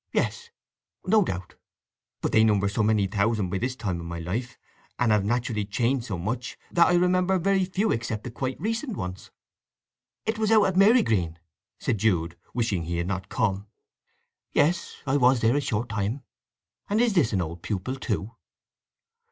Yes, 0.13 0.49
no 1.05 1.23
doubt; 1.23 1.53
but 2.21 2.31
they 2.31 2.43
number 2.43 2.67
so 2.67 2.81
many 2.81 3.05
thousands 3.05 3.51
by 3.51 3.59
this 3.59 3.75
time 3.75 3.99
of 3.99 4.07
my 4.07 4.17
life, 4.17 4.57
and 4.97 5.11
have 5.11 5.23
naturally 5.23 5.63
changed 5.63 6.07
so 6.07 6.17
much, 6.17 6.57
that 6.71 6.87
I 6.87 6.93
remember 6.95 7.37
very 7.37 7.65
few 7.65 7.91
except 7.91 8.23
the 8.23 8.31
quite 8.31 8.59
recent 8.59 8.97
ones." 8.97 9.29
"It 10.25 10.39
was 10.39 10.49
out 10.51 10.63
at 10.65 10.75
Marygreen," 10.75 11.37
said 11.79 11.99
Jude, 11.99 12.35
wishing 12.51 12.85
he 12.85 12.97
had 12.97 13.05
not 13.05 13.29
come. 13.29 13.67
"Yes. 14.53 14.95
I 15.05 15.17
was 15.17 15.41
there 15.41 15.55
a 15.55 15.61
short 15.61 15.89
time. 15.89 16.23
And 16.89 16.99
is 16.99 17.13
this 17.13 17.31
an 17.31 17.39
old 17.43 17.61
pupil, 17.61 17.95
too?" 17.95 18.31